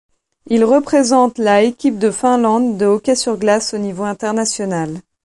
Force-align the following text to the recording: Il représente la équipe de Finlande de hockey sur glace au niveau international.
Il 0.47 0.63
représente 0.63 1.37
la 1.37 1.61
équipe 1.61 1.99
de 1.99 2.09
Finlande 2.09 2.75
de 2.79 2.87
hockey 2.87 3.13
sur 3.15 3.37
glace 3.37 3.75
au 3.75 3.77
niveau 3.77 4.03
international. 4.03 4.99